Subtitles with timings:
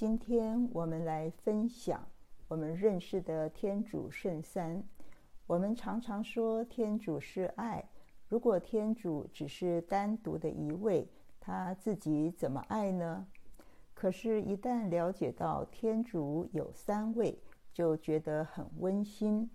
[0.00, 2.08] 今天我们来分享
[2.48, 4.82] 我们认识的天主圣三。
[5.46, 7.86] 我们常常说天主是爱，
[8.26, 11.06] 如果天主只是单独的一位，
[11.38, 13.26] 他自己怎么爱呢？
[13.92, 17.38] 可是，一旦了解到天主有三位，
[17.70, 19.50] 就觉得很温馨，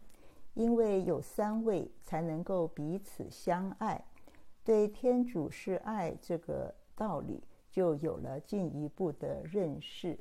[0.54, 4.06] 因为有三位才能够彼此相爱。
[4.64, 10.16] 对天主是爱这个道理，就有了进一步的认识。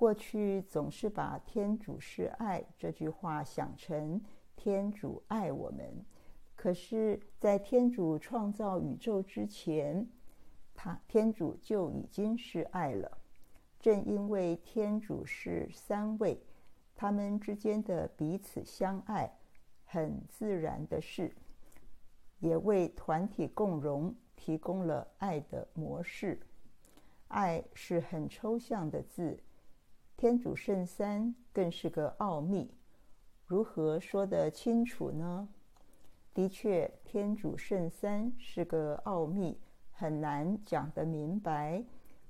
[0.00, 4.18] 过去总是把“天主是爱”这句话想成
[4.56, 6.06] 天主爱我们，
[6.56, 10.08] 可是，在天主创造宇宙之前，
[10.74, 13.18] 他天主就已经是爱了。
[13.78, 16.42] 正因为天主是三位，
[16.96, 19.30] 他们之间的彼此相爱，
[19.84, 21.30] 很自然的事。
[22.38, 26.40] 也为团体共荣提供了爱的模式。
[27.28, 29.38] 爱是很抽象的字，
[30.20, 32.70] 天主圣三更是个奥秘。
[33.46, 35.48] 如何说得清楚呢？
[36.34, 39.58] 的确，天主圣三是个奥秘，
[39.90, 41.82] 很难讲得明白。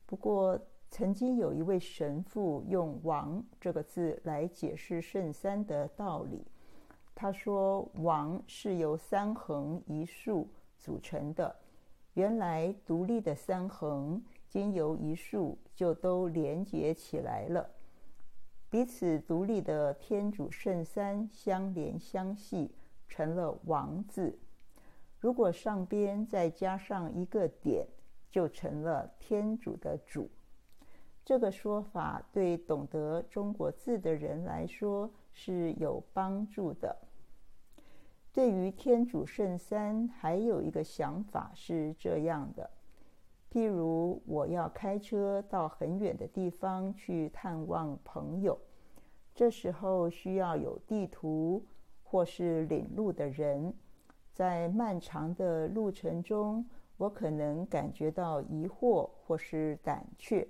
[0.06, 0.56] 不过，
[0.88, 6.46] 曾经有一位神父用“王”这个字来解释圣三的道理。
[7.12, 11.52] 他说：“王是由三横一竖组成的。
[12.14, 17.68] 原来独立的三横，经由一竖就都连接起来了。
[18.70, 22.70] 彼此独立的天主圣三相连相系，
[23.08, 24.38] 成了王字。
[25.18, 27.84] 如果上边再加上一个点，
[28.30, 30.30] 就成了天主的主。
[31.24, 36.96] 这个说法对懂得中国字的人来说是有帮助的。”
[38.32, 42.70] 对于天主圣三，还有一个想法是这样的：
[43.52, 48.56] 譬如我要开车到很远的地方去探望朋友，
[49.34, 51.64] 这时候需要有地图
[52.04, 53.74] 或是领路的人。
[54.32, 56.64] 在漫长的路程中，
[56.96, 60.46] 我可能感觉到疑惑或是胆怯，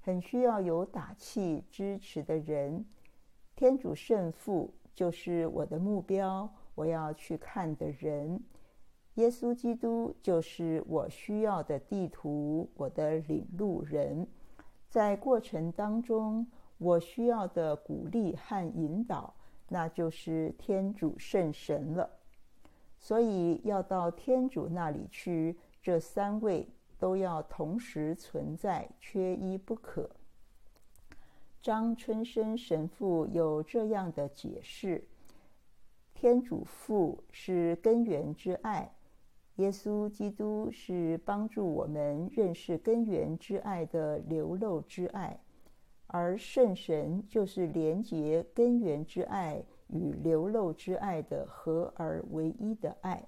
[0.00, 2.84] 很需要有打气支持的人。
[3.56, 6.48] 天主圣父就是我的目标。
[6.76, 8.38] 我要去看的人，
[9.16, 14.26] 耶稣基督就是我需要的地图，我的领路人。
[14.88, 16.46] 在过程当中，
[16.78, 19.34] 我需要的鼓励和引导，
[19.68, 22.08] 那就是天主圣神了。
[22.98, 26.68] 所以要到天主那里去，这三位
[26.98, 30.10] 都要同时存在，缺一不可。
[31.62, 35.02] 张春生神父有这样的解释。
[36.14, 38.90] 天主父是根源之爱，
[39.56, 45.40] 耶稣基督是帮助我们认识根源之爱的流露之爱，
[46.06, 53.26] 而圣神就是连接根源之爱与流露之爱的合而为一的爱。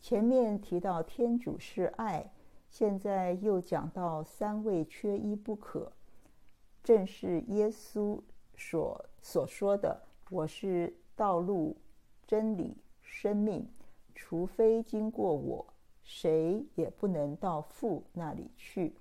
[0.00, 2.32] 前面提到天主是爱，
[2.68, 5.92] 现在又讲到三位缺一不可，
[6.82, 8.20] 正是耶稣
[8.56, 11.76] 所所说的：“我是。”道路、
[12.28, 13.68] 真理、生命，
[14.20, 15.64] 除非经过我，
[16.02, 18.92] 谁也不能到父那里去。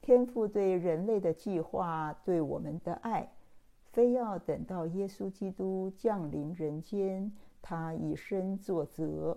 [0.00, 3.30] 天父对人类的计划，对我们的爱，
[3.92, 9.36] 非要等到耶稣基督降临人间，他以身作则，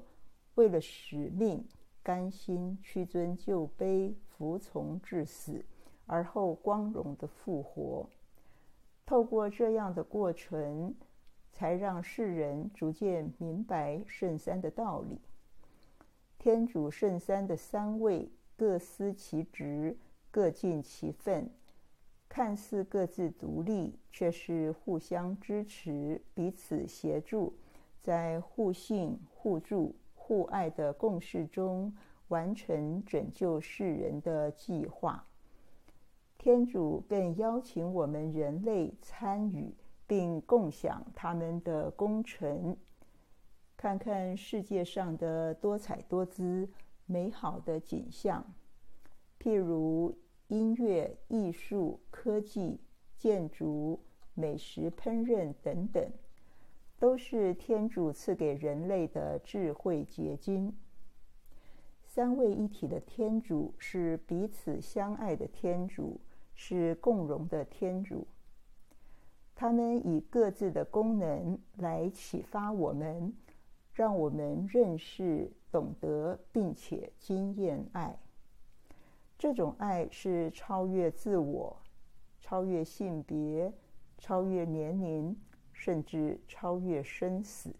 [0.56, 1.64] 为了使命，
[2.02, 5.64] 甘心屈尊就卑，服从至死，
[6.08, 8.10] 而后光荣的复活。
[9.06, 10.96] 透过这样的过程。
[11.60, 15.20] 才让世人逐渐明白圣三的道理。
[16.38, 19.98] 天主圣三的三位各司其职，
[20.32, 21.50] 各尽其分，
[22.30, 27.54] 看似各自独立，却是互相支持、彼此协助，
[28.02, 31.94] 在互信、互助、互爱的共事中，
[32.30, 35.26] 完成拯救世人的计划。
[36.38, 39.74] 天主更邀请我们人类参与。
[40.10, 42.76] 并共享他们的功臣，
[43.78, 46.68] 看看世界上的多彩多姿、
[47.06, 48.44] 美好的景象，
[49.40, 50.18] 譬如
[50.48, 52.82] 音乐、艺术、科技、
[53.20, 54.00] 建筑、
[54.34, 56.12] 美食、烹饪等等，
[56.98, 60.76] 都是天主赐给人类的智慧结晶。
[62.04, 66.20] 三位一体的天主是彼此相爱的天主，
[66.56, 68.26] 是共荣的天主。
[69.60, 73.34] 他们以各自的功能来启发我们，
[73.92, 78.18] 让我们认识、懂得，并且经验爱。
[79.38, 81.76] 这种爱是超越自我、
[82.40, 83.74] 超越性别、
[84.18, 85.36] 超越年龄，
[85.74, 87.76] 甚至超越生死。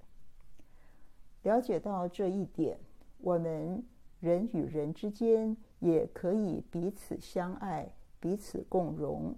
[1.44, 2.78] 了解到这一点，
[3.20, 3.82] 我们
[4.20, 7.90] 人与人之间也可以彼此相爱、
[8.20, 9.34] 彼此共荣，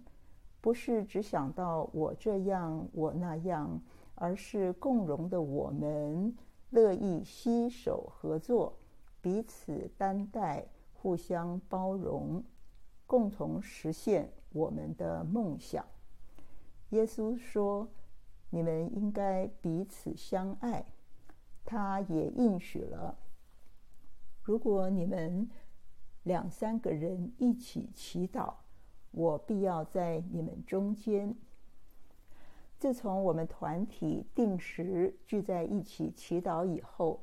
[0.61, 3.81] 不是只想到我这样我那样，
[4.15, 6.33] 而是共荣的我们
[6.69, 8.77] 乐意携手合作，
[9.19, 12.43] 彼此担待，互相包容，
[13.07, 15.83] 共同实现我们的梦想。
[16.89, 17.89] 耶稣说
[18.51, 20.85] ：“你们应该彼此相爱。”
[21.65, 23.17] 他也应许了，
[24.41, 25.49] 如果你们
[26.23, 28.53] 两三个人一起祈祷，
[29.11, 31.35] 我必要在你们中间。
[32.79, 37.21] 自从我们团体定时聚在一起祈祷以后，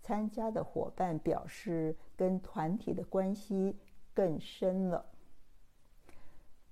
[0.00, 3.76] 参加的伙伴表示跟团体的关系
[4.14, 5.06] 更深了。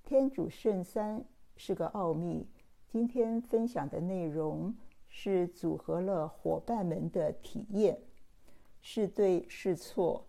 [0.03, 1.23] 天主圣三
[1.55, 2.47] 是个奥秘，
[2.87, 4.75] 今天分享的内容。
[5.17, 7.97] 是组合了伙伴们的体验，
[8.81, 10.25] 是对是错，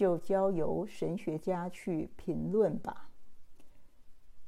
[0.00, 3.10] 就交由神学家去评论吧。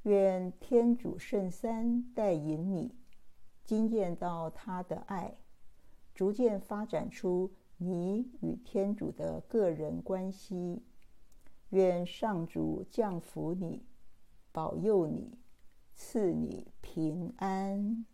[0.05, 2.95] 愿天主圣三带引你，
[3.63, 5.37] 经验到他的爱，
[6.15, 10.85] 逐渐发展出你与天主的个人关系。
[11.69, 13.85] 愿上主降福你，
[14.53, 15.37] 保佑你，
[15.95, 18.07] 赐你平安。